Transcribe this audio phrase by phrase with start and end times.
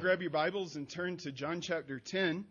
[0.00, 2.46] grab your Bibles and turn to John chapter 10.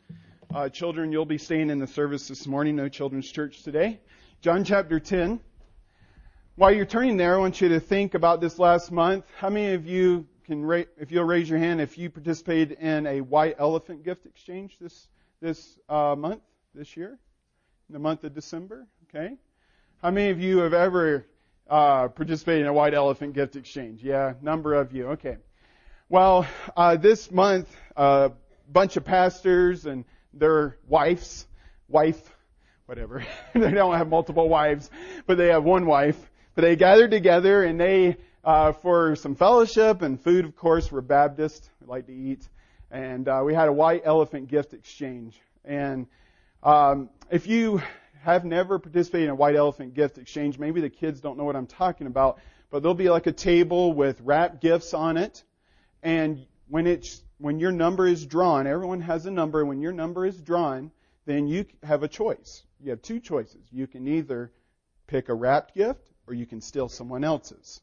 [0.53, 2.75] Uh, children, you'll be staying in the service this morning.
[2.75, 3.99] No children's church today.
[4.41, 5.39] John chapter 10.
[6.57, 9.25] While you're turning there, I want you to think about this last month.
[9.35, 13.07] How many of you can, ra- if you'll raise your hand, if you participated in
[13.07, 15.08] a white elephant gift exchange this
[15.42, 16.44] this uh, month,
[16.76, 17.18] this year,
[17.88, 18.86] in the month of December?
[19.09, 19.38] Okay.
[20.04, 21.26] How many of you have ever
[21.68, 24.04] uh, participated in a white elephant gift exchange?
[24.04, 25.08] Yeah, number of you.
[25.08, 25.38] Okay.
[26.12, 28.30] Well, uh, this month, a uh,
[28.67, 31.45] bunch of pastors and their wives,
[31.88, 32.35] wife,
[32.88, 34.89] whatever, they don't have multiple wives,
[35.27, 36.17] but they have one wife,
[36.55, 41.01] but they gathered together and they, uh, for some fellowship and food, of course, we're
[41.01, 42.49] Baptist, we like to eat,
[42.89, 45.39] and uh, we had a white elephant gift exchange.
[45.63, 46.07] And
[46.63, 47.84] um, if you
[48.23, 51.55] have never participated in a white elephant gift exchange, maybe the kids don't know what
[51.55, 52.39] I'm talking about,
[52.71, 55.43] but there'll be like a table with wrapped gifts on it
[56.03, 59.66] and when it's when your number is drawn, everyone has a number.
[59.66, 60.91] When your number is drawn,
[61.26, 62.63] then you have a choice.
[62.82, 63.62] You have two choices.
[63.71, 64.52] You can either
[65.08, 67.82] pick a wrapped gift or you can steal someone else's.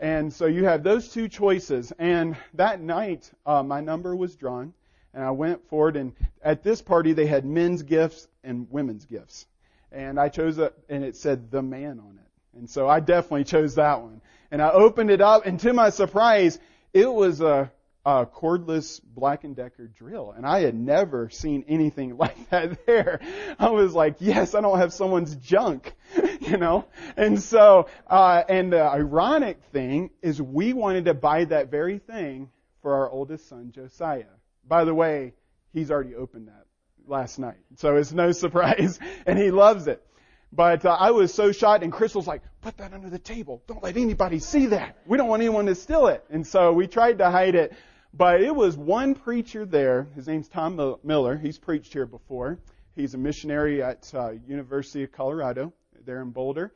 [0.00, 1.92] And so you have those two choices.
[1.98, 4.72] And that night, uh, my number was drawn,
[5.12, 5.96] and I went forward.
[5.96, 6.12] And
[6.42, 9.46] at this party, they had men's gifts and women's gifts.
[9.90, 12.58] And I chose it, and it said the man on it.
[12.58, 14.20] And so I definitely chose that one.
[14.50, 16.58] And I opened it up, and to my surprise,
[16.92, 17.70] it was a,
[18.04, 23.20] a cordless Black & Decker drill, and I had never seen anything like that there.
[23.58, 25.94] I was like, yes, I don't have someone's junk,
[26.40, 26.86] you know?
[27.16, 32.50] And so, uh, and the ironic thing is we wanted to buy that very thing
[32.82, 34.24] for our oldest son, Josiah.
[34.66, 35.34] By the way,
[35.72, 36.66] he's already opened that
[37.06, 37.58] last night.
[37.76, 40.04] So it's no surprise, and he loves it.
[40.52, 43.62] But uh, I was so shocked, and Crystal's like, put that under the table.
[43.66, 44.96] Don't let anybody see that.
[45.06, 46.24] We don't want anyone to steal it.
[46.30, 47.72] And so we tried to hide it.
[48.14, 50.08] But it was one preacher there.
[50.14, 51.36] His name's Tom Miller.
[51.36, 52.58] He's preached here before.
[52.96, 55.72] He's a missionary at uh, University of Colorado
[56.06, 56.72] there in Boulder.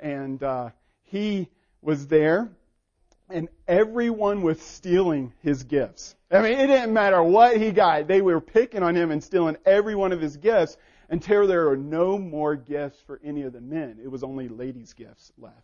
[0.00, 0.70] And uh,
[1.04, 1.48] he
[1.80, 2.50] was there,
[3.30, 6.16] and everyone was stealing his gifts.
[6.30, 8.08] I mean, it didn't matter what he got.
[8.08, 10.76] They were picking on him and stealing every one of his gifts
[11.12, 14.00] until there are no more gifts for any of the men.
[14.02, 15.56] It was only ladies' gifts left.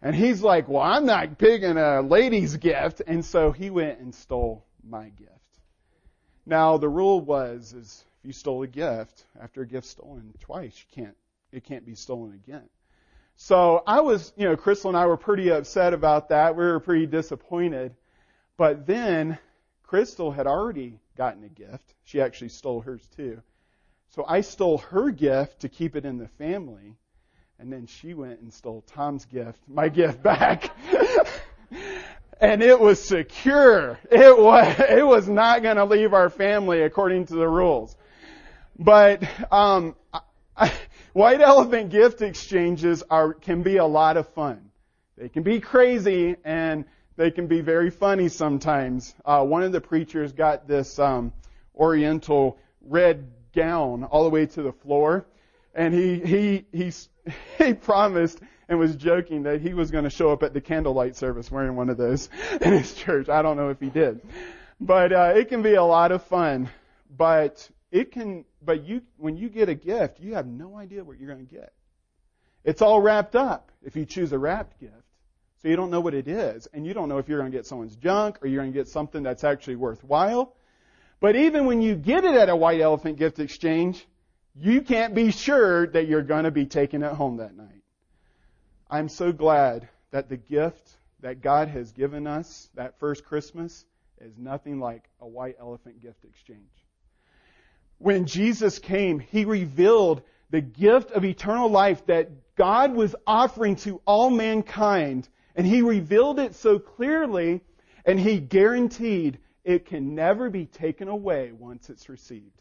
[0.00, 3.02] And he's like, well, I'm not picking a lady's gift.
[3.06, 5.30] And so he went and stole my gift.
[6.46, 10.72] Now, the rule was, is if you stole a gift, after a gift stolen twice,
[10.74, 11.16] you can't,
[11.52, 12.68] it can't be stolen again.
[13.36, 16.56] So I was, you know, Crystal and I were pretty upset about that.
[16.56, 17.94] We were pretty disappointed.
[18.56, 19.36] But then
[19.82, 21.94] Crystal had already gotten a gift.
[22.04, 23.42] She actually stole hers too.
[24.10, 26.96] So I stole her gift to keep it in the family,
[27.60, 30.70] and then she went and stole Tom's gift, my gift back.
[32.40, 34.00] and it was secure.
[34.10, 37.96] It was, it was not going to leave our family according to the rules.
[38.76, 39.22] But,
[39.52, 39.94] um,
[40.56, 40.72] I,
[41.12, 44.70] white elephant gift exchanges are, can be a lot of fun.
[45.16, 46.84] They can be crazy and
[47.16, 49.14] they can be very funny sometimes.
[49.24, 51.32] Uh, one of the preachers got this, um,
[51.76, 55.26] oriental red gown all the way to the floor.
[55.74, 56.92] And he, he, he,
[57.64, 61.16] he promised and was joking that he was going to show up at the candlelight
[61.16, 62.28] service wearing one of those
[62.60, 63.28] in his church.
[63.28, 64.20] I don't know if he did.
[64.80, 66.68] But, uh, it can be a lot of fun.
[67.16, 71.18] But it can, but you, when you get a gift, you have no idea what
[71.18, 71.72] you're going to get.
[72.64, 74.94] It's all wrapped up if you choose a wrapped gift.
[75.62, 76.68] So you don't know what it is.
[76.72, 78.78] And you don't know if you're going to get someone's junk or you're going to
[78.78, 80.54] get something that's actually worthwhile
[81.20, 84.06] but even when you get it at a white elephant gift exchange,
[84.54, 87.82] you can't be sure that you're going to be taking it home that night.
[88.90, 93.84] I'm so glad that the gift that God has given us that first Christmas
[94.20, 96.60] is nothing like a white elephant gift exchange.
[97.98, 104.00] When Jesus came, He revealed the gift of eternal life that God was offering to
[104.06, 107.60] all mankind, and He revealed it so clearly,
[108.04, 112.60] and He guaranteed it can never be taken away once it's received.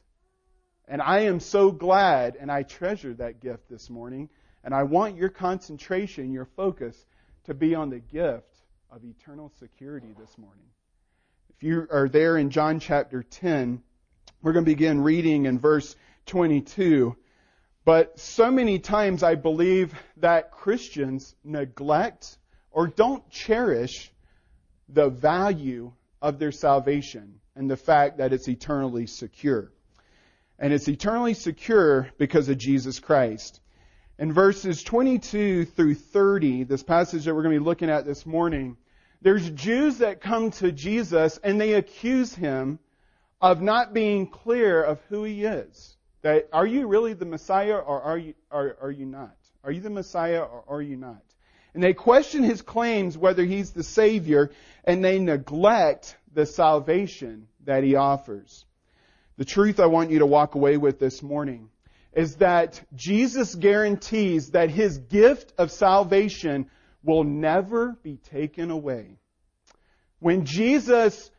[0.87, 4.29] And I am so glad and I treasure that gift this morning.
[4.63, 7.05] And I want your concentration, your focus
[7.45, 8.55] to be on the gift
[8.91, 10.65] of eternal security this morning.
[11.55, 13.81] If you are there in John chapter 10,
[14.41, 15.95] we're going to begin reading in verse
[16.25, 17.15] 22.
[17.85, 22.37] But so many times I believe that Christians neglect
[22.71, 24.11] or don't cherish
[24.87, 29.71] the value of their salvation and the fact that it's eternally secure.
[30.57, 33.61] And it's eternally secure because of Jesus Christ.
[34.17, 38.25] In verses 22 through 30, this passage that we're going to be looking at this
[38.25, 38.75] morning,
[39.21, 42.79] There's Jews that come to Jesus and they accuse him
[43.41, 45.95] of not being clear of who he is.
[46.21, 49.37] That are you really the Messiah or are you, are, are you not?
[49.63, 51.23] Are you the Messiah or are you not?
[51.73, 54.51] And they question his claims whether he's the Savior
[54.83, 58.65] and they neglect the salvation that he offers.
[59.37, 61.69] The truth I want you to walk away with this morning
[62.13, 66.69] is that Jesus guarantees that his gift of salvation
[67.03, 69.19] will never be taken away.
[70.19, 71.31] When Jesus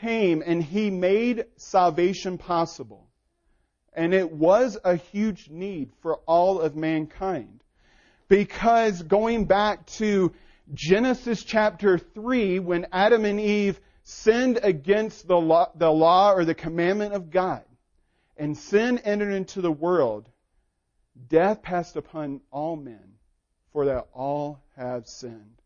[0.00, 3.08] came and he made salvation possible,
[3.92, 7.61] and it was a huge need for all of mankind,
[8.32, 10.32] because going back to
[10.72, 16.54] Genesis chapter 3, when Adam and Eve sinned against the law, the law or the
[16.54, 17.62] commandment of God,
[18.38, 20.30] and sin entered into the world,
[21.28, 23.16] death passed upon all men,
[23.74, 25.60] for that all have sinned.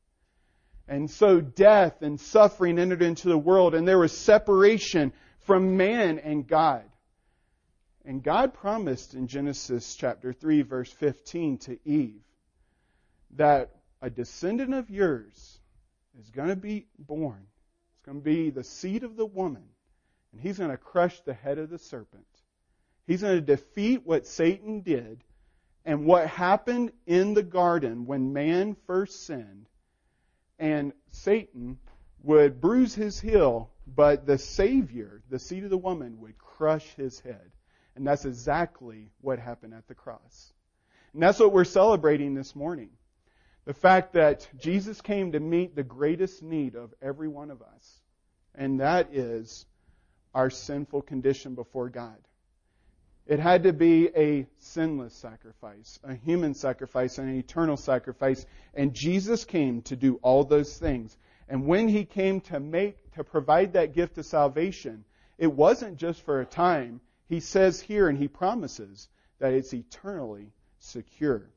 [0.89, 6.19] And so death and suffering entered into the world, and there was separation from man
[6.19, 6.83] and God.
[8.05, 12.23] And God promised in Genesis chapter 3, verse 15 to Eve
[13.33, 13.71] that
[14.01, 15.59] a descendant of yours
[16.21, 17.47] is going to be born.
[17.97, 19.65] It's going to be the seed of the woman,
[20.33, 22.27] and he's going to crush the head of the serpent.
[23.07, 25.23] He's going to defeat what Satan did
[25.85, 29.67] and what happened in the garden when man first sinned.
[30.59, 31.79] And Satan
[32.23, 37.21] would bruise his heel, but the Savior, the seed of the woman, would crush his
[37.21, 37.53] head.
[37.95, 40.53] And that's exactly what happened at the cross.
[41.13, 42.91] And that's what we're celebrating this morning.
[43.67, 48.01] The fact that Jesus came to meet the greatest need of every one of us.
[48.55, 49.67] And that is
[50.33, 52.17] our sinful condition before God.
[53.27, 58.47] It had to be a sinless sacrifice, a human sacrifice, an eternal sacrifice.
[58.73, 61.19] And Jesus came to do all those things.
[61.49, 65.05] And when he came to make, to provide that gift of salvation,
[65.39, 67.01] it wasn't just for a time.
[67.29, 69.09] He says here and he promises
[69.41, 71.51] that it's eternally secure.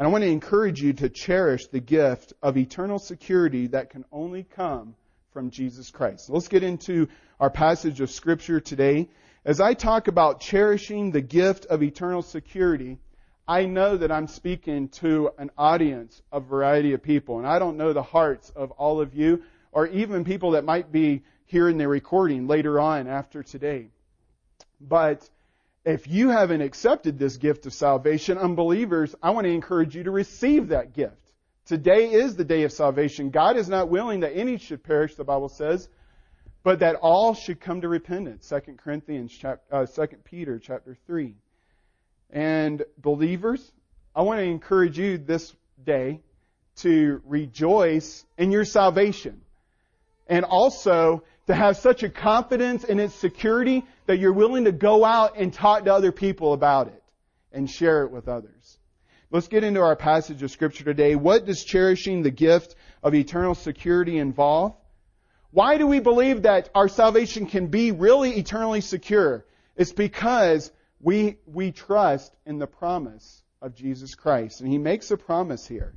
[0.00, 4.06] And I want to encourage you to cherish the gift of eternal security that can
[4.10, 4.94] only come
[5.34, 6.30] from Jesus Christ.
[6.30, 7.08] Let's get into
[7.38, 9.10] our passage of scripture today.
[9.44, 12.96] As I talk about cherishing the gift of eternal security,
[13.46, 17.58] I know that I'm speaking to an audience, of a variety of people, and I
[17.58, 21.76] don't know the hearts of all of you, or even people that might be hearing
[21.76, 23.88] the recording later on after today.
[24.80, 25.28] But
[25.84, 30.10] if you haven't accepted this gift of salvation, unbelievers, I want to encourage you to
[30.10, 31.16] receive that gift.
[31.66, 33.30] Today is the day of salvation.
[33.30, 35.88] God is not willing that any should perish, the Bible says,
[36.62, 38.48] but that all should come to repentance.
[38.48, 41.34] 2 Corinthians, chapter, uh, 2 Peter chapter 3.
[42.30, 43.72] And believers,
[44.14, 46.20] I want to encourage you this day
[46.76, 49.40] to rejoice in your salvation.
[50.26, 55.04] And also to have such a confidence in its security that you're willing to go
[55.04, 57.02] out and talk to other people about it
[57.52, 58.78] and share it with others.
[59.30, 61.14] Let's get into our passage of scripture today.
[61.14, 62.74] What does cherishing the gift
[63.04, 64.74] of eternal security involve?
[65.52, 69.46] Why do we believe that our salvation can be really eternally secure?
[69.76, 74.60] It's because we, we trust in the promise of Jesus Christ.
[74.60, 75.94] And he makes a promise here.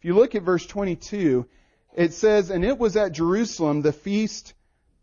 [0.00, 1.46] If you look at verse 22,
[1.94, 4.52] it says, And it was at Jerusalem the feast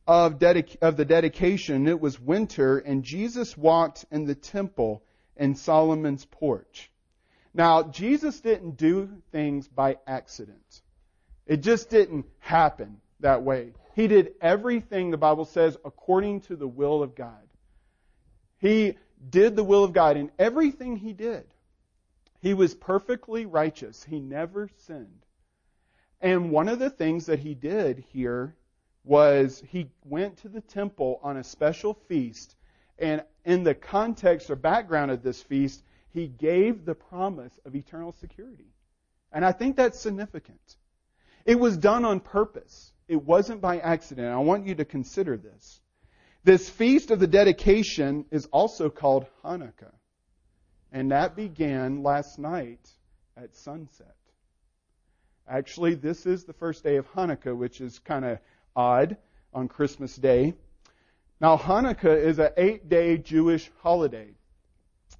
[0.10, 0.42] of,
[0.82, 1.88] of the dedication.
[1.88, 5.04] It was winter, and Jesus walked in the temple
[5.36, 6.90] in Solomon's porch.
[7.54, 10.82] Now, Jesus didn't do things by accident.
[11.46, 13.74] It just didn't happen that way.
[13.96, 17.48] He did everything, the Bible says, according to the will of God.
[18.58, 18.98] He
[19.30, 21.46] did the will of God in everything he did.
[22.42, 24.04] He was perfectly righteous.
[24.04, 25.24] He never sinned.
[26.20, 28.56] And one of the things that he did here
[29.04, 32.56] was he went to the temple on a special feast.
[32.98, 38.12] And in the context or background of this feast, he gave the promise of eternal
[38.12, 38.74] security.
[39.32, 40.78] And I think that's significant.
[41.46, 42.92] It was done on purpose.
[43.08, 44.28] It wasn't by accident.
[44.28, 45.82] I want you to consider this.
[46.44, 49.94] This feast of the dedication is also called Hanukkah.
[50.92, 52.90] And that began last night
[53.38, 54.16] at sunset.
[55.48, 58.40] Actually, this is the first day of Hanukkah, which is kind of
[58.76, 59.18] odd
[59.54, 60.54] on Christmas Day.
[61.42, 64.30] Now, Hanukkah is an eight day Jewish holiday.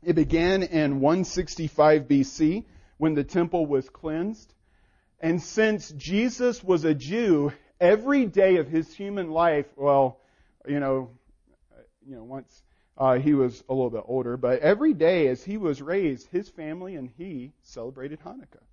[0.04, 2.66] It began in 165 BC
[2.98, 4.54] when the temple was cleansed.
[5.20, 10.20] And since Jesus was a Jew, every day of his human life, well,
[10.68, 11.12] you know,
[12.06, 12.64] you know, once
[12.98, 16.50] uh, he was a little bit older, but every day as he was raised, his
[16.50, 18.64] family and he celebrated Hanukkah.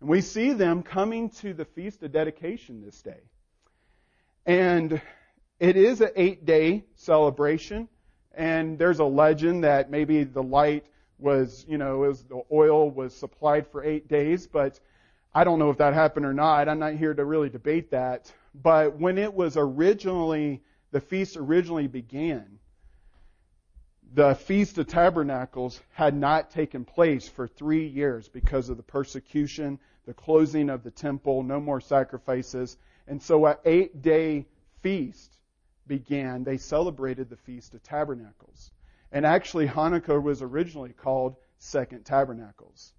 [0.00, 3.20] And we see them coming to the Feast of Dedication this day.
[4.46, 5.00] And
[5.58, 7.88] it is an eight day celebration.
[8.32, 10.86] And there's a legend that maybe the light
[11.18, 14.78] was, you know, was, the oil was supplied for eight days, but
[15.34, 16.68] I don't know if that happened or not.
[16.68, 18.32] I'm not here to really debate that.
[18.54, 20.62] But when it was originally,
[20.92, 22.58] the feast originally began,
[24.14, 29.78] the Feast of Tabernacles had not taken place for three years because of the persecution,
[30.06, 32.78] the closing of the temple, no more sacrifices.
[33.06, 34.46] And so an eight day
[34.82, 35.36] feast
[35.86, 36.44] began.
[36.44, 38.70] They celebrated the Feast of Tabernacles.
[39.12, 42.92] And actually, Hanukkah was originally called Second Tabernacles.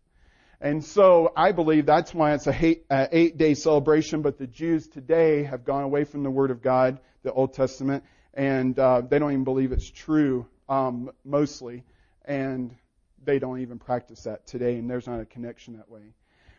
[0.59, 5.43] And so I believe that's why it's a eight day celebration, but the Jews today
[5.43, 9.31] have gone away from the Word of God, the Old Testament, and uh, they don't
[9.31, 11.83] even believe it's true um, mostly,
[12.25, 12.75] and
[13.23, 16.13] they don't even practice that today, and there's not a connection that way.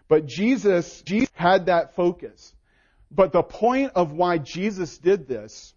[0.07, 2.55] But Jesus, Jesus had that focus.
[3.11, 5.75] But the point of why Jesus did this,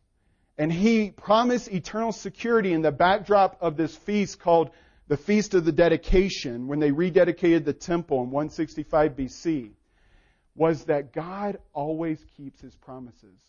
[0.57, 4.71] and he promised eternal security in the backdrop of this feast called
[5.07, 9.71] the Feast of the Dedication, when they rededicated the temple in 165 BC,
[10.55, 13.39] was that God always keeps his promises.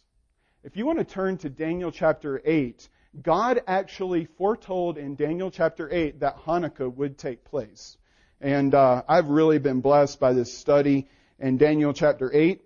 [0.65, 2.89] If you want to turn to Daniel chapter 8,
[3.21, 7.97] God actually foretold in Daniel chapter 8 that Hanukkah would take place.
[8.41, 11.09] And uh, I've really been blessed by this study
[11.39, 12.61] in Daniel chapter 8.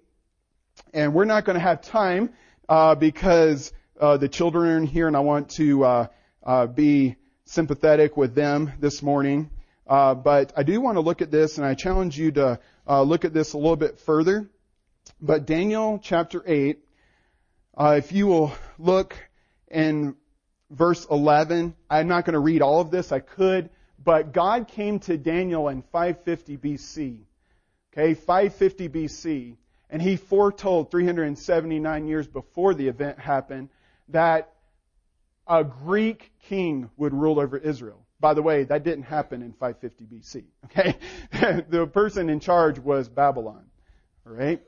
[0.93, 2.31] And we're not going to have time
[2.69, 6.07] uh, because uh, the children are here and I want to uh,
[6.43, 9.51] uh, be sympathetic with them this morning.
[9.87, 13.25] Uh, but I do want to look at this and I challenge you to look
[13.25, 14.49] at this a little bit further.
[15.21, 16.79] But Daniel chapter 8,
[17.79, 19.17] if you will look
[19.71, 20.17] in
[20.71, 21.75] verse 11.
[21.89, 23.13] I'm not going to read all of this.
[23.13, 23.71] I could.
[24.03, 27.19] But God came to Daniel in 550 BC.
[27.93, 29.57] Okay, 550 BC.
[29.91, 33.69] And he foretold 379 years before the event happened
[34.09, 34.53] that
[35.47, 38.05] a Greek king would rule over Israel.
[38.19, 40.45] By the way, that didn't happen in 550 BC.
[40.65, 40.97] Okay?
[41.69, 43.65] the person in charge was Babylon.
[44.27, 44.63] Alright?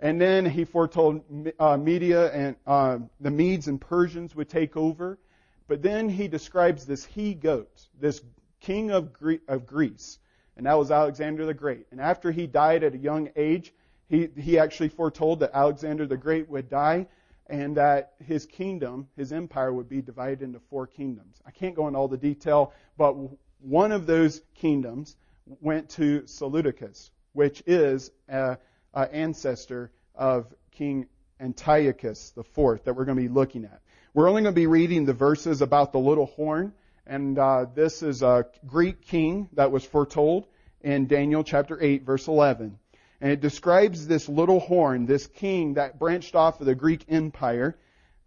[0.00, 1.22] And then he foretold
[1.58, 5.18] uh, Media and uh, the Medes and Persians would take over.
[5.66, 7.70] But then he describes this he goat,
[8.00, 8.22] this
[8.60, 10.18] king of, Gre- of Greece,
[10.56, 11.86] and that was Alexander the Great.
[11.90, 13.72] And after he died at a young age,
[14.08, 17.06] he, he actually foretold that Alexander the Great would die
[17.46, 21.40] and that his kingdom, his empire, would be divided into four kingdoms.
[21.46, 23.16] I can't go into all the detail, but
[23.60, 25.16] one of those kingdoms
[25.60, 28.58] went to Seleucus, which is an
[28.94, 31.06] ancestor of King
[31.40, 33.80] Antiochus IV that we're going to be looking at.
[34.12, 36.72] We're only going to be reading the verses about the little horn,
[37.06, 40.46] and uh, this is a Greek king that was foretold
[40.82, 42.78] in Daniel chapter 8, verse 11.
[43.20, 47.76] And it describes this little horn, this king that branched off of the Greek empire.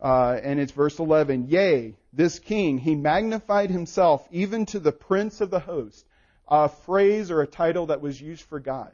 [0.01, 1.48] Uh, and it's verse 11.
[1.48, 6.05] Yea, this king, he magnified himself even to the prince of the host.
[6.48, 8.91] A phrase or a title that was used for God.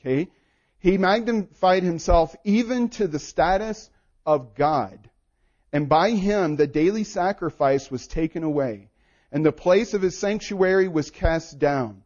[0.00, 0.30] Okay?
[0.78, 3.90] He magnified himself even to the status
[4.26, 5.10] of God.
[5.72, 8.90] And by him the daily sacrifice was taken away,
[9.32, 12.04] and the place of his sanctuary was cast down.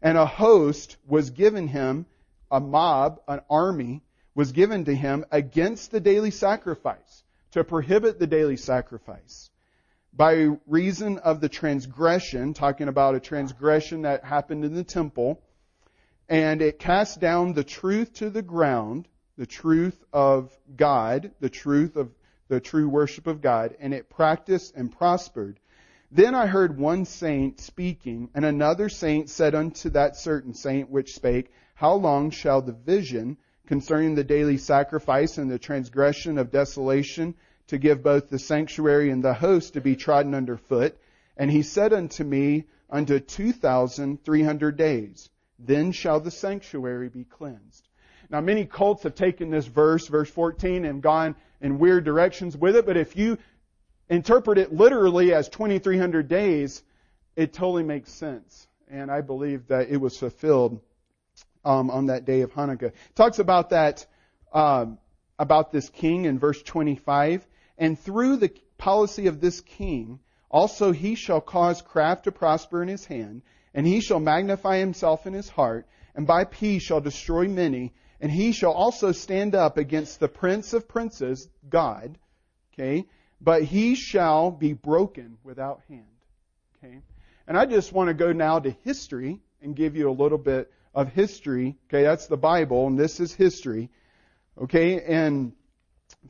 [0.00, 2.06] And a host was given him,
[2.50, 4.02] a mob, an army,
[4.34, 9.50] was given to him against the daily sacrifice, to prohibit the daily sacrifice.
[10.12, 15.40] By reason of the transgression, talking about a transgression that happened in the temple,
[16.28, 21.96] and it cast down the truth to the ground, the truth of God, the truth
[21.96, 22.10] of
[22.48, 25.58] the true worship of God, and it practiced and prospered.
[26.12, 31.14] Then I heard one saint speaking, and another saint said unto that certain saint which
[31.14, 33.36] spake, How long shall the vision
[33.66, 37.36] concerning the daily sacrifice and the transgression of desolation
[37.68, 40.98] to give both the sanctuary and the host to be trodden under foot?
[41.36, 45.30] And he said unto me, Unto two thousand three hundred days.
[45.60, 47.86] Then shall the sanctuary be cleansed.
[48.28, 52.74] Now many cults have taken this verse, verse 14, and gone in weird directions with
[52.74, 53.38] it, but if you
[54.10, 56.82] interpret it literally as 2300 days,
[57.36, 58.66] it totally makes sense.
[58.90, 60.80] And I believe that it was fulfilled
[61.64, 62.88] um, on that day of Hanukkah.
[62.88, 64.04] It talks about that,
[64.52, 64.98] um,
[65.38, 67.46] about this king in verse 25.
[67.78, 70.18] And through the policy of this king,
[70.50, 75.26] also he shall cause craft to prosper in his hand, and he shall magnify himself
[75.26, 75.86] in his heart,
[76.16, 80.72] and by peace shall destroy many, and he shall also stand up against the prince
[80.72, 82.18] of princes, God,
[82.72, 83.06] okay,
[83.40, 86.04] but he shall be broken without hand,
[86.76, 87.00] okay.
[87.46, 90.72] And I just want to go now to history and give you a little bit
[90.94, 93.90] of history, okay, that's the Bible, and this is history,
[94.60, 95.52] okay, and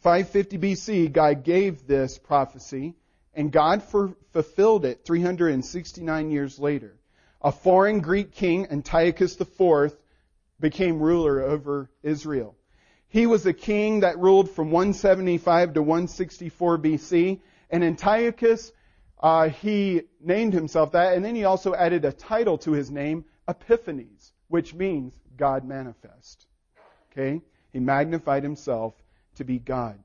[0.00, 2.94] 550 BC, God gave this prophecy,
[3.34, 6.96] and God for, fulfilled it 369 years later.
[7.42, 9.96] A foreign Greek king, Antiochus IV,
[10.60, 12.54] became ruler over Israel.
[13.10, 18.72] He was a king that ruled from 175 to 164 BC, and Antiochus,
[19.20, 23.24] uh, he named himself that, and then he also added a title to his name,
[23.48, 26.46] Epiphanes, which means God manifest.
[27.10, 27.42] Okay?
[27.72, 28.94] He magnified himself
[29.36, 29.98] to be God.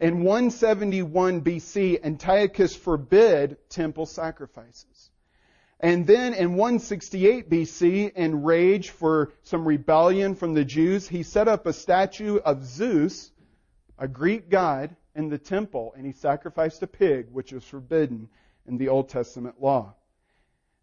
[0.00, 5.09] In 171 BC, Antiochus forbid temple sacrifices.
[5.82, 11.48] And then in 168 BC, in rage for some rebellion from the Jews, he set
[11.48, 13.32] up a statue of Zeus,
[13.98, 18.28] a Greek god, in the temple, and he sacrificed a pig, which was forbidden
[18.66, 19.94] in the Old Testament law.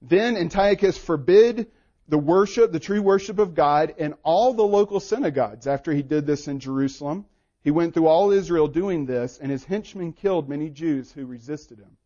[0.02, 1.68] Then Antiochus forbid
[2.08, 6.26] the worship, the true worship of God in all the local synagogues after he did
[6.26, 7.26] this in Jerusalem.
[7.64, 11.80] He went through all Israel doing this, and his henchmen killed many Jews who resisted
[11.80, 11.98] him.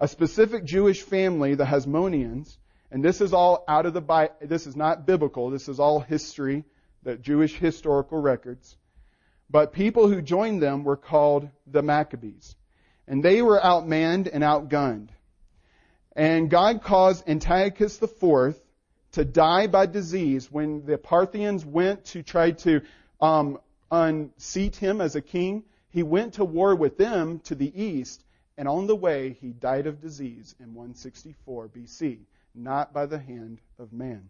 [0.00, 2.56] A specific Jewish family, the Hasmoneans,
[2.90, 6.00] and this is all out of the Bible, this is not biblical, this is all
[6.00, 6.64] history,
[7.02, 8.78] the Jewish historical records.
[9.50, 12.56] But people who joined them were called the Maccabees.
[13.06, 15.10] And they were outmanned and outgunned.
[16.16, 18.58] And God caused Antiochus IV
[19.12, 22.80] to die by disease when the Parthians went to try to
[23.20, 23.58] um,
[23.90, 25.64] unseat him as a king.
[25.90, 28.24] He went to war with them to the east,
[28.60, 32.18] and on the way he died of disease in 164 BC,
[32.54, 34.28] not by the hand of man.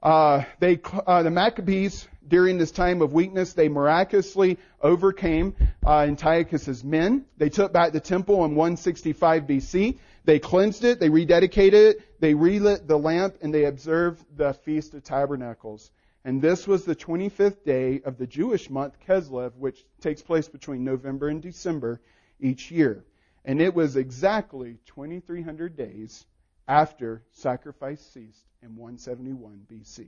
[0.00, 6.84] Uh, they, uh, the Maccabees, during this time of weakness, they miraculously overcame uh, Antiochus's
[6.84, 7.24] men.
[7.36, 9.98] They took back the temple in 165 BC.
[10.24, 14.94] They cleansed it, they rededicated it, they relit the lamp, and they observed the Feast
[14.94, 15.90] of Tabernacles.
[16.24, 20.84] And this was the 25th day of the Jewish month Kislev, which takes place between
[20.84, 22.00] November and December
[22.40, 23.04] each year.
[23.44, 26.24] And it was exactly 2,300 days
[26.68, 30.06] after sacrifice ceased in 171 BC.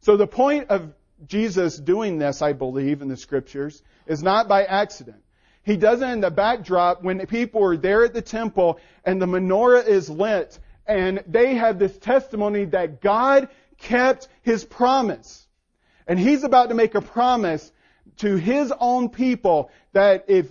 [0.00, 0.92] So the point of
[1.26, 5.22] Jesus doing this, I believe, in the scriptures, is not by accident.
[5.62, 9.26] He does it in the backdrop when people are there at the temple and the
[9.26, 13.48] menorah is lit and they have this testimony that God
[13.78, 15.46] kept his promise.
[16.06, 17.70] And he's about to make a promise
[18.18, 20.48] to his own people that if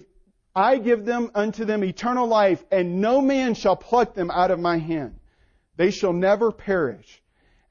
[0.55, 4.59] I give them unto them eternal life and no man shall pluck them out of
[4.59, 5.19] my hand,
[5.77, 7.21] they shall never perish.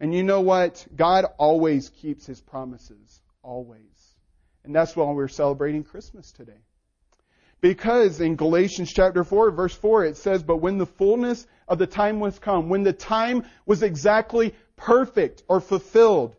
[0.01, 0.87] And you know what?
[0.97, 3.21] God always keeps his promises.
[3.43, 4.15] Always.
[4.65, 6.63] And that's why we're celebrating Christmas today.
[7.61, 11.87] Because in Galatians chapter 4, verse 4, it says, But when the fullness of the
[11.87, 16.37] time was come, when the time was exactly perfect or fulfilled,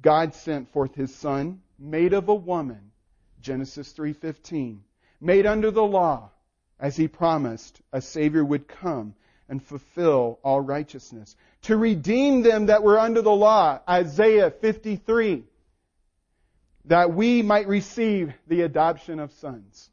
[0.00, 2.92] God sent forth his son, made of a woman,
[3.40, 4.80] Genesis 3:15,
[5.20, 6.30] made under the law,
[6.78, 9.14] as he promised, a savior would come
[9.48, 15.44] and fulfill all righteousness, to redeem them that were under the law, Isaiah 53,
[16.84, 19.90] that we might receive the adoption of sons.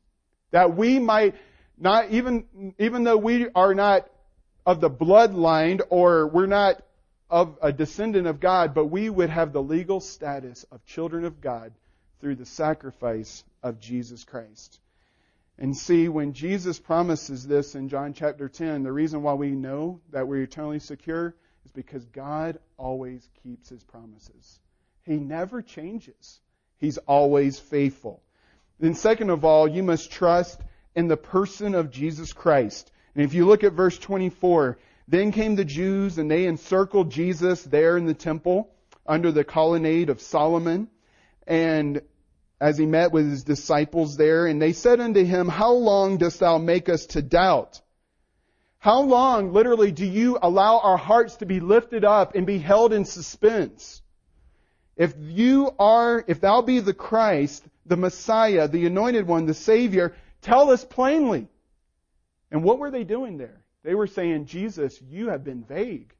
[0.51, 1.35] That we might
[1.77, 4.09] not even, even though we are not
[4.65, 6.81] of the bloodline or we're not
[7.29, 11.41] of a descendant of God, but we would have the legal status of children of
[11.41, 11.73] God
[12.19, 14.79] through the sacrifice of Jesus Christ.
[15.57, 20.01] And see, when Jesus promises this in John chapter 10, the reason why we know
[20.11, 21.33] that we're eternally secure
[21.65, 24.59] is because God always keeps his promises.
[25.03, 26.41] He never changes.
[26.77, 28.21] He's always faithful.
[28.79, 30.59] Then second of all, you must trust
[30.93, 32.91] in the person of Jesus Christ.
[33.13, 37.63] And if you look at verse 24, then came the Jews and they encircled Jesus
[37.63, 38.69] there in the temple
[39.05, 40.89] under the colonnade of Solomon.
[41.47, 42.01] And
[42.65, 46.39] as he met with his disciples there, and they said unto him, How long dost
[46.39, 47.79] thou make us to doubt?
[48.79, 52.91] How long, literally, do you allow our hearts to be lifted up and be held
[52.91, 54.01] in suspense?
[54.97, 60.15] If you are, if thou be the Christ, the Messiah, the anointed one, the Savior,
[60.41, 61.47] tell us plainly.
[62.49, 63.61] And what were they doing there?
[63.83, 66.15] They were saying, Jesus, you have been vague.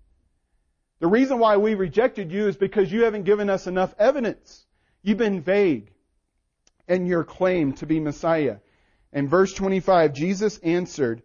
[1.00, 4.64] The reason why we rejected you is because you haven't given us enough evidence.
[5.02, 5.90] You've been vague
[6.88, 8.58] in your claim to be Messiah.
[9.12, 11.24] In verse 25, Jesus answered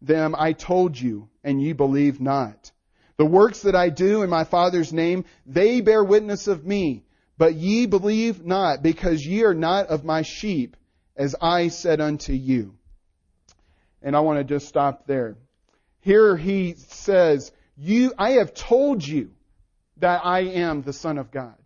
[0.00, 2.72] them, I told you, and ye believe not.
[3.16, 7.04] The works that I do in my Father's name, they bear witness of me.
[7.38, 10.76] But ye believe not, because ye are not of my sheep,
[11.16, 12.74] as I said unto you.
[14.02, 15.36] And I want to just stop there.
[16.00, 19.30] Here he says, you, I have told you
[19.98, 21.56] that I am the Son of God.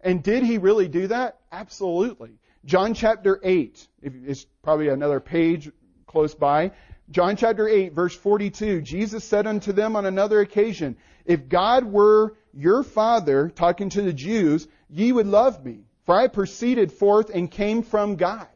[0.00, 1.38] And did he really do that?
[1.50, 2.30] Absolutely.
[2.64, 5.70] John chapter 8, it's probably another page
[6.06, 6.72] close by.
[7.10, 12.36] John chapter 8, verse 42, Jesus said unto them on another occasion, If God were
[12.52, 17.50] your Father, talking to the Jews, ye would love me, for I proceeded forth and
[17.50, 18.46] came from God.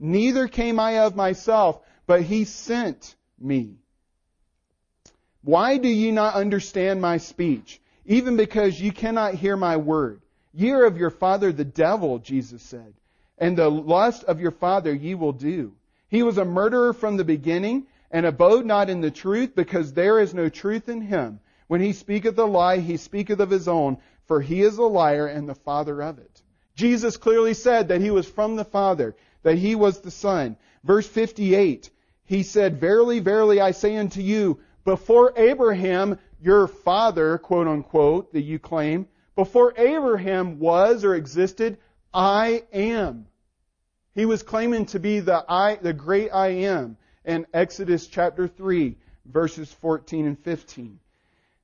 [0.00, 3.76] Neither came I of myself, but he sent me.
[5.42, 7.80] Why do ye not understand my speech?
[8.06, 10.22] Even because ye cannot hear my word.
[10.52, 12.94] Ye are of your father the devil, Jesus said,
[13.38, 15.74] and the lust of your father ye will do.
[16.08, 20.20] He was a murderer from the beginning, and abode not in the truth, because there
[20.20, 21.40] is no truth in him.
[21.66, 25.26] When he speaketh a lie, he speaketh of his own, for he is a liar
[25.26, 26.42] and the father of it.
[26.74, 30.56] Jesus clearly said that he was from the Father, that he was the Son.
[30.84, 31.90] Verse 58,
[32.24, 38.42] he said, Verily, verily, I say unto you, before Abraham, your father, quote unquote, that
[38.42, 41.78] you claim, before Abraham was or existed,
[42.12, 43.26] I am.
[44.14, 48.96] He was claiming to be the I, the great I am in Exodus chapter 3,
[49.24, 50.98] verses 14 and 15.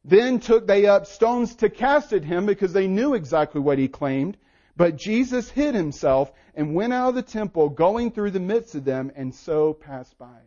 [0.05, 3.89] Then took they up stones to cast at him because they knew exactly what he
[3.89, 4.39] claimed.
[4.77, 8.85] But Jesus hid himself and went out of the temple, going through the midst of
[8.85, 10.39] them, and so passed by.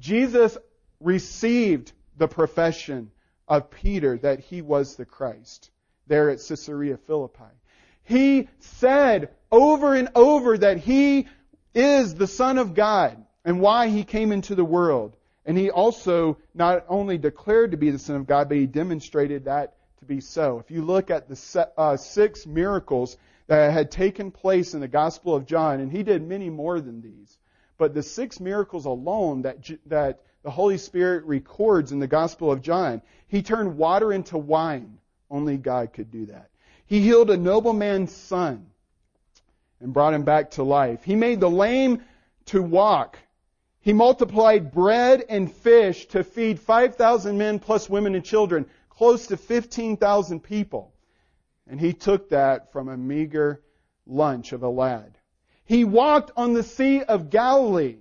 [0.00, 0.58] Jesus
[0.98, 3.10] received the profession
[3.46, 5.70] of Peter that he was the Christ
[6.06, 7.44] there at Caesarea Philippi.
[8.06, 11.26] He said over and over that he
[11.74, 15.16] is the Son of God and why he came into the world.
[15.44, 19.44] And he also not only declared to be the Son of God, but he demonstrated
[19.44, 20.60] that to be so.
[20.60, 23.16] If you look at the uh, six miracles
[23.48, 27.00] that had taken place in the Gospel of John, and he did many more than
[27.00, 27.38] these,
[27.78, 32.62] but the six miracles alone that, that the Holy Spirit records in the Gospel of
[32.62, 34.98] John, he turned water into wine.
[35.28, 36.50] Only God could do that.
[36.86, 38.66] He healed a nobleman's son
[39.80, 41.02] and brought him back to life.
[41.04, 42.02] He made the lame
[42.46, 43.18] to walk.
[43.80, 49.36] He multiplied bread and fish to feed 5,000 men plus women and children, close to
[49.36, 50.92] 15,000 people.
[51.66, 53.62] And he took that from a meager
[54.06, 55.18] lunch of a lad.
[55.64, 57.98] He walked on the Sea of Galilee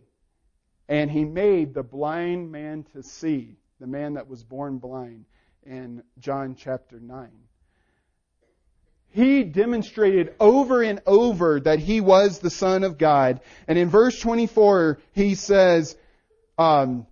[0.87, 5.25] and he made the blind man to see, the man that was born blind
[5.65, 7.29] in John chapter 9.
[9.15, 13.39] He demonstrated over and over that he was the Son of God.
[13.65, 15.95] And in verse 24, he says,
[16.57, 17.07] um,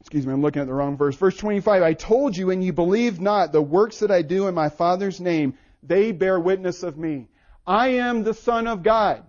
[0.00, 1.14] excuse me, I'm looking at the wrong verse.
[1.14, 4.56] Verse 25, I told you and you believe not the works that I do in
[4.56, 5.54] my Father's name,
[5.84, 7.28] they bear witness of me.
[7.64, 9.22] I am the Son of God.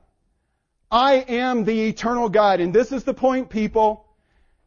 [0.90, 2.62] I am the eternal God.
[2.62, 4.08] And this is the point, people.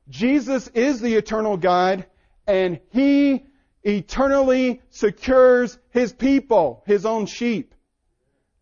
[0.08, 2.06] Jesus is the eternal God,
[2.46, 3.44] and He
[3.83, 7.75] eternally secures His people, His own sheep.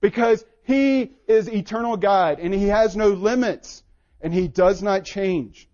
[0.00, 3.82] Because He is eternal God, and He has no limits,
[4.20, 5.68] and He does not change.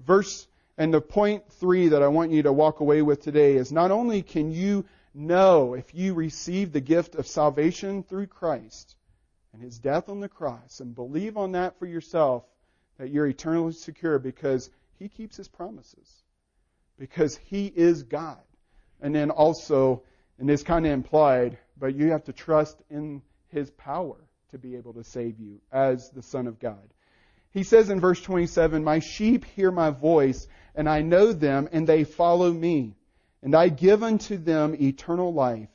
[0.00, 0.46] Verse,
[0.78, 3.90] and the point three that I want you to walk away with today is not
[3.90, 8.96] only can you know if you receive the gift of salvation through Christ,
[9.52, 12.44] and his death on the cross and believe on that for yourself
[12.98, 16.22] that you're eternally secure because he keeps his promises.
[16.98, 18.42] Because he is God.
[19.00, 20.02] And then also,
[20.38, 24.16] and it's kind of implied, but you have to trust in his power
[24.50, 26.92] to be able to save you as the Son of God.
[27.50, 31.86] He says in verse 27, My sheep hear my voice, and I know them, and
[31.86, 32.96] they follow me.
[33.42, 35.70] And I give unto them eternal life,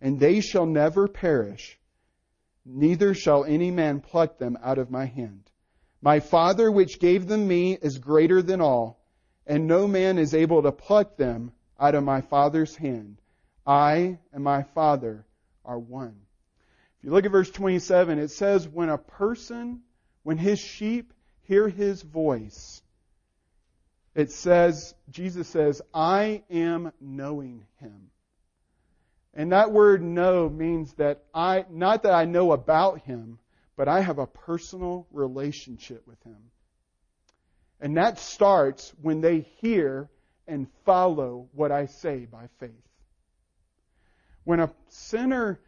[0.00, 1.78] and they shall never perish,
[2.64, 5.50] neither shall any man pluck them out of my hand.
[6.02, 9.00] My Father which gave them me is greater than all,
[9.46, 13.18] and no man is able to pluck them out of my Father's hand.
[13.66, 15.24] I and my Father
[15.64, 16.16] are one.
[16.98, 19.80] If you look at verse 27, it says, when a person,
[20.22, 22.82] when his sheep hear his voice,
[24.14, 28.10] it says, Jesus says, I am knowing him.
[29.34, 33.38] And that word know means that I, not that I know about him,
[33.76, 36.36] but I have a personal relationship with him.
[37.80, 40.08] And that starts when they hear
[40.46, 42.70] and follow what I say by faith.
[44.44, 45.60] When a sinner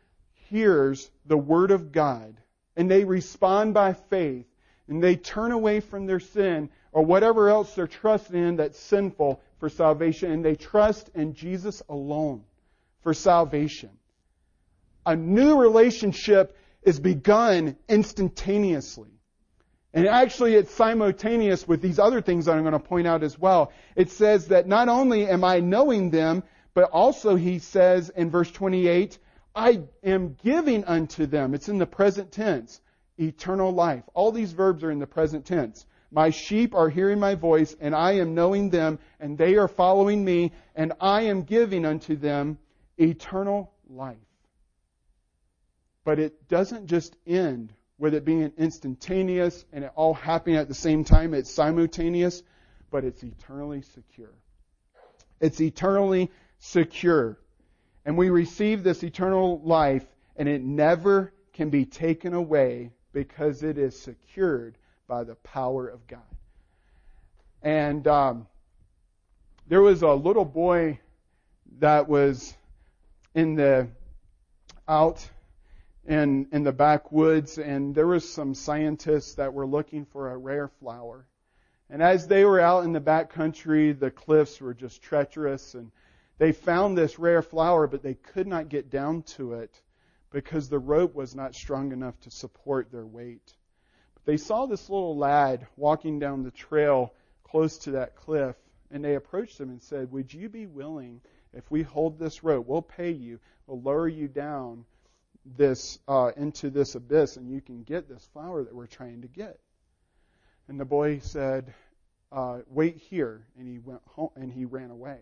[0.49, 2.37] hears the word of God
[2.77, 4.47] and they respond by faith
[4.89, 9.41] and they turn away from their sin or whatever else they're trusting in that's sinful
[9.59, 12.45] for salvation and they trust in Jesus alone
[13.03, 13.91] for salvation.
[15.05, 19.16] A new relationship is begun instantaneously.
[19.97, 23.39] And actually, it's simultaneous with these other things that I'm going to point out as
[23.39, 23.73] well.
[23.97, 26.43] It says that not only am I knowing them,
[26.75, 29.19] but also he says in verse 28,
[29.55, 31.55] I am giving unto them.
[31.55, 32.83] It's in the present tense.
[33.19, 34.03] eternal life.
[34.13, 35.87] All these verbs are in the present tense.
[36.11, 40.23] My sheep are hearing my voice, and I am knowing them, and they are following
[40.23, 42.59] me, and I am giving unto them
[42.99, 44.19] eternal life.
[46.05, 50.75] But it doesn't just end with it being instantaneous and it all happening at the
[50.75, 51.35] same time.
[51.35, 52.43] It's simultaneous,
[52.91, 54.33] but it's eternally secure.
[55.41, 57.39] It's eternally secure.
[58.05, 60.07] And we receive this eternal life,
[60.37, 64.77] and it never can be taken away because it is secured
[65.09, 66.21] by the power of God.
[67.63, 68.47] And um,
[69.67, 71.01] there was a little boy
[71.79, 72.55] that was
[73.35, 73.89] in the
[74.87, 75.29] out
[76.07, 80.69] in in the backwoods, and there was some scientists that were looking for a rare
[80.69, 81.27] flower.
[81.91, 85.91] And as they were out in the back country, the cliffs were just treacherous, and
[86.39, 89.81] they found this rare flower, but they could not get down to it
[90.31, 93.55] because the rope was not strong enough to support their weight.
[94.15, 97.15] But they saw this little lad walking down the trail
[97.45, 98.57] close to that cliff,
[98.91, 101.21] and they approached him and said, Would you be willing,
[101.53, 104.85] if we hold this rope, we'll pay you, we'll lower you down
[105.57, 109.29] this uh, into this abyss, and you can get this flower that we're trying to
[109.29, 109.59] get.
[110.69, 111.73] And the boy said,
[112.33, 115.21] uh, "Wait here," and he went home and he ran away.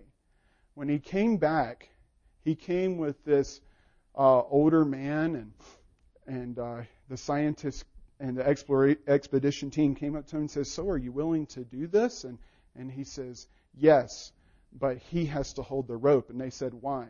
[0.74, 1.90] When he came back,
[2.42, 3.60] he came with this
[4.16, 5.52] uh, older man, and
[6.26, 7.84] and uh, the scientists
[8.20, 8.46] and the
[9.06, 12.24] expedition team came up to him and says, "So, are you willing to do this?"
[12.24, 12.38] And
[12.74, 14.32] and he says, "Yes,
[14.72, 17.08] but he has to hold the rope." And they said, "Why?"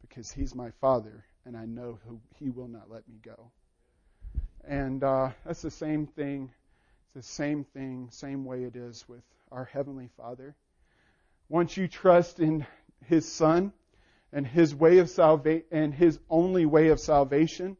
[0.00, 3.50] Because he's my father, and I know who, He will not let me go.
[4.66, 6.50] And uh, that's the same thing.
[7.04, 10.56] It's the same thing, same way it is with our Heavenly Father.
[11.48, 12.66] Once you trust in
[13.04, 13.72] His Son
[14.32, 17.76] and His way of salvation and His only way of salvation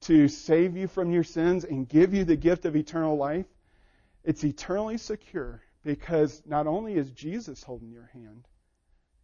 [0.00, 3.46] to save you from your sins and give you the gift of eternal life,
[4.24, 8.48] it's eternally secure because not only is Jesus holding your hand,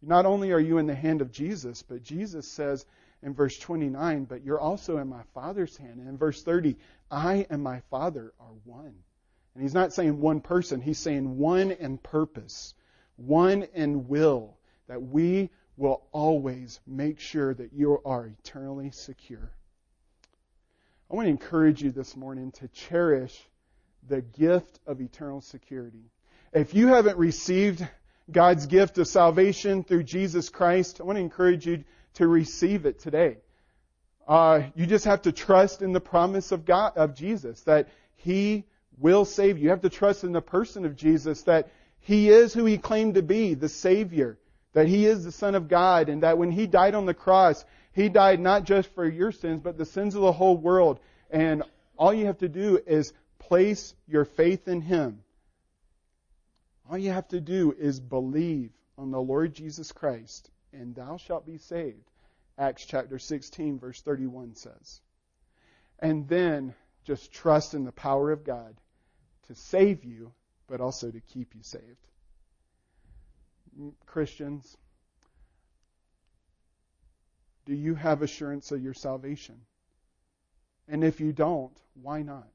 [0.01, 2.85] not only are you in the hand of Jesus, but Jesus says
[3.25, 5.99] in verse 29, but you're also in my Father's hand.
[5.99, 6.77] And in verse 30,
[7.09, 8.93] I and my Father are one.
[9.53, 12.75] And he's not saying one person, he's saying one in purpose,
[13.15, 14.57] one in will,
[14.87, 19.51] that we will always make sure that you are eternally secure.
[21.09, 23.41] I want to encourage you this morning to cherish
[24.07, 26.11] the gift of eternal security.
[26.53, 27.85] If you haven't received
[28.31, 31.83] God's gift of salvation through Jesus Christ, I want to encourage you
[32.15, 33.37] to receive it today.
[34.27, 38.65] Uh, you just have to trust in the promise of God, of Jesus, that He
[38.97, 39.65] will save you.
[39.65, 43.15] You have to trust in the person of Jesus, that He is who He claimed
[43.15, 44.39] to be, the Savior,
[44.73, 47.63] that He is the Son of God, and that when He died on the cross,
[47.93, 50.99] He died not just for your sins, but the sins of the whole world.
[51.29, 51.63] And
[51.97, 55.19] all you have to do is place your faith in Him.
[56.89, 61.45] All you have to do is believe on the Lord Jesus Christ and thou shalt
[61.45, 62.11] be saved.
[62.57, 65.01] Acts chapter 16, verse 31 says.
[65.99, 68.75] And then just trust in the power of God
[69.47, 70.31] to save you,
[70.67, 72.07] but also to keep you saved.
[73.79, 74.77] Mm, Christians,
[77.65, 79.59] do you have assurance of your salvation?
[80.87, 82.47] And if you don't, why not?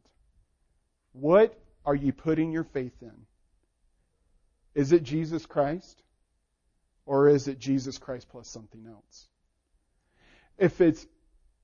[1.13, 3.27] What are you putting your faith in?
[4.75, 6.03] Is it Jesus Christ?
[7.11, 9.27] Or is it Jesus Christ plus something else?
[10.57, 11.05] If it's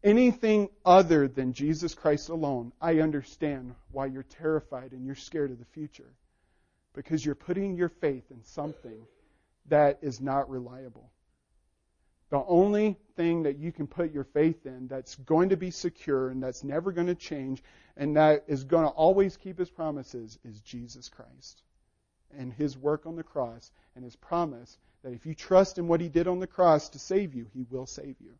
[0.02, 5.60] anything other than Jesus Christ alone, I understand why you're terrified and you're scared of
[5.60, 6.12] the future.
[6.94, 9.06] Because you're putting your faith in something
[9.68, 11.12] that is not reliable.
[12.30, 16.30] The only thing that you can put your faith in that's going to be secure
[16.30, 17.62] and that's never going to change
[17.96, 21.62] and that is going to always keep his promises is Jesus Christ
[22.36, 26.00] and his work on the cross and his promise that if you trust in what
[26.00, 28.32] he did on the cross to save you, he will save you.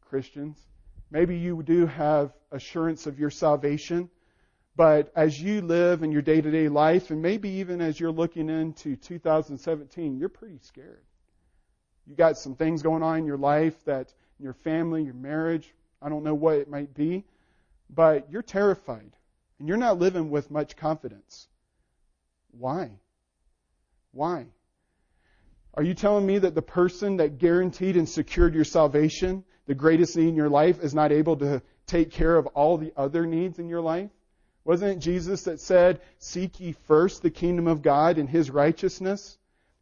[0.00, 0.56] Christians,
[1.10, 4.08] maybe you do have assurance of your salvation,
[4.76, 8.10] but as you live in your day to day life, and maybe even as you're
[8.10, 11.04] looking into 2017, you're pretty scared.
[12.06, 15.70] You got some things going on in your life that in your family, your marriage,
[16.00, 17.26] I don't know what it might be,
[17.90, 19.10] but you're terrified
[19.58, 21.46] and you're not living with much confidence.
[22.52, 22.92] Why?
[24.12, 24.46] Why?
[25.74, 30.16] Are you telling me that the person that guaranteed and secured your salvation, the greatest
[30.16, 33.58] need in your life, is not able to take care of all the other needs
[33.58, 34.10] in your life?
[34.64, 39.38] Wasn't it Jesus that said, Seek ye first the kingdom of God and his righteousness?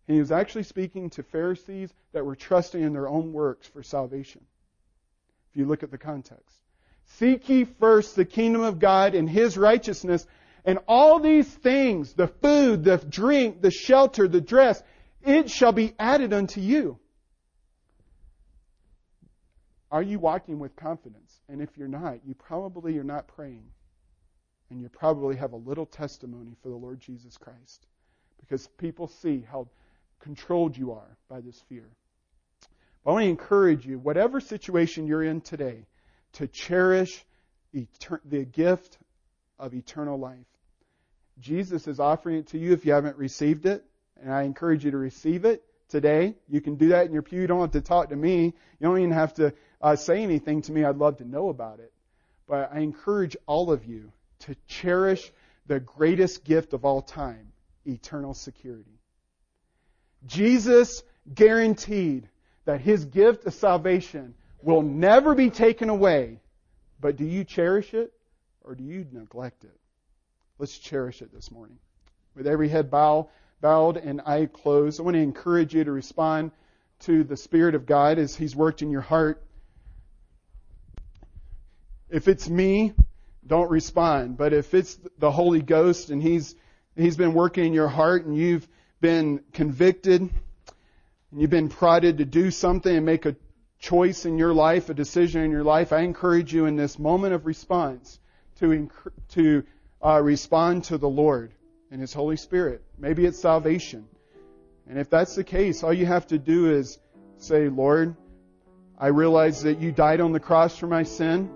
[0.06, 3.82] And he was actually speaking to Pharisees that were trusting in their own works for
[3.82, 4.44] salvation.
[5.50, 6.56] If you look at the context.
[7.06, 10.26] Seek ye first the kingdom of God and his righteousness,
[10.64, 14.82] and all these things, the food, the drink, the shelter, the dress,
[15.26, 16.98] it shall be added unto you.
[19.90, 21.40] Are you walking with confidence?
[21.48, 23.64] And if you're not, you probably are not praying.
[24.70, 27.86] And you probably have a little testimony for the Lord Jesus Christ.
[28.40, 29.68] Because people see how
[30.20, 31.88] controlled you are by this fear.
[33.04, 35.86] But I want to encourage you, whatever situation you're in today,
[36.34, 37.24] to cherish
[37.72, 38.98] the gift
[39.58, 40.46] of eternal life.
[41.38, 43.84] Jesus is offering it to you if you haven't received it,
[44.22, 46.34] and I encourage you to receive it today.
[46.48, 47.40] You can do that in your pew.
[47.40, 48.44] You don't have to talk to me.
[48.44, 50.84] You don't even have to uh, say anything to me.
[50.84, 51.92] I'd love to know about it.
[52.48, 55.32] But I encourage all of you to cherish
[55.66, 57.52] the greatest gift of all time,
[57.84, 59.00] eternal security.
[60.26, 61.02] Jesus
[61.32, 62.28] guaranteed
[62.64, 66.40] that his gift of salvation will never be taken away.
[67.00, 68.12] But do you cherish it
[68.62, 69.78] or do you neglect it?
[70.58, 71.78] Let's cherish it this morning.
[72.34, 73.28] With every head bow,
[73.60, 76.50] bowed and eye closed, I want to encourage you to respond
[77.00, 79.42] to the Spirit of God as He's worked in your heart.
[82.08, 82.94] If it's me,
[83.46, 84.36] don't respond.
[84.36, 86.54] But if it's the Holy Ghost and He's
[86.96, 88.66] He's been working in your heart and you've
[89.02, 90.30] been convicted and
[91.40, 93.36] you've been prodded to do something and make a
[93.78, 97.34] choice in your life, a decision in your life, I encourage you in this moment
[97.34, 98.18] of response
[98.60, 98.88] to,
[99.30, 99.64] to
[100.02, 101.52] uh, respond to the Lord
[101.90, 102.82] and His Holy Spirit.
[102.98, 104.06] Maybe it's salvation.
[104.88, 106.98] And if that's the case, all you have to do is
[107.38, 108.16] say, Lord,
[108.98, 111.50] I realize that you died on the cross for my sin,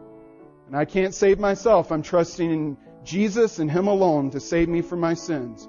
[0.66, 1.90] and I can't save myself.
[1.90, 5.66] I'm trusting in Jesus and Him alone to save me from my sins.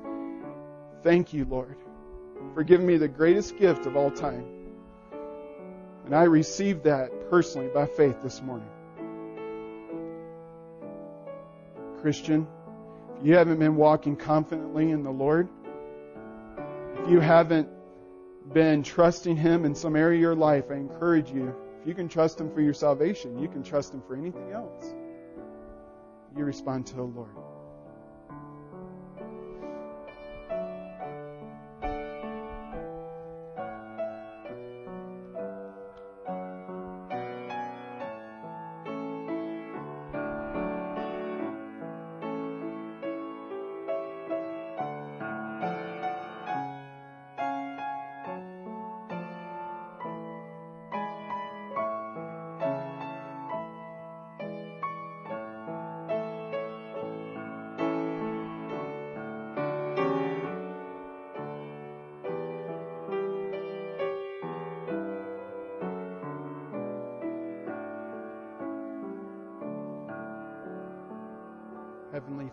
[1.04, 1.78] Thank you, Lord,
[2.54, 4.46] for giving me the greatest gift of all time.
[6.06, 8.68] And I received that personally by faith this morning.
[12.02, 12.48] Christian,
[13.20, 15.48] if you haven't been walking confidently in the Lord,
[17.02, 17.68] if you haven't
[18.54, 22.08] been trusting Him in some area of your life, I encourage you, if you can
[22.08, 24.94] trust Him for your salvation, you can trust Him for anything else.
[26.38, 27.32] You respond to the Lord.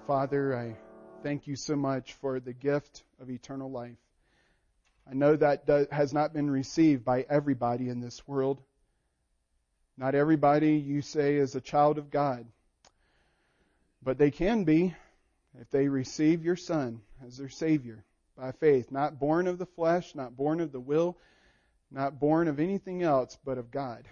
[0.09, 0.75] Father, I
[1.23, 3.99] thank you so much for the gift of eternal life.
[5.07, 8.59] I know that has not been received by everybody in this world.
[9.99, 12.47] Not everybody you say is a child of God.
[14.03, 14.95] But they can be
[15.61, 18.03] if they receive your Son as their Savior
[18.35, 21.19] by faith, not born of the flesh, not born of the will,
[21.91, 24.09] not born of anything else but of God,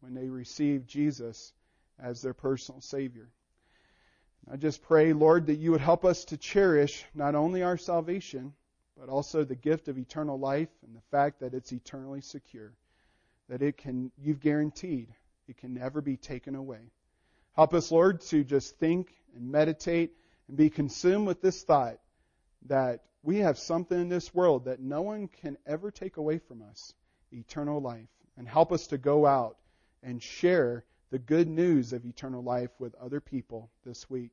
[0.00, 1.52] when they receive Jesus
[2.02, 3.28] as their personal Savior.
[4.50, 8.52] I just pray, Lord, that you would help us to cherish not only our salvation,
[8.98, 12.72] but also the gift of eternal life and the fact that it's eternally secure.
[13.48, 15.08] That it can, you've guaranteed,
[15.48, 16.90] it can never be taken away.
[17.54, 20.12] Help us, Lord, to just think and meditate
[20.48, 21.98] and be consumed with this thought
[22.66, 26.62] that we have something in this world that no one can ever take away from
[26.62, 26.92] us
[27.32, 28.08] eternal life.
[28.36, 29.56] And help us to go out
[30.02, 34.32] and share the good news of eternal life with other people this week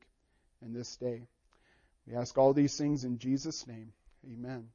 [0.63, 1.21] and this day.
[2.07, 3.93] We ask all these things in Jesus' name.
[4.25, 4.67] Amen.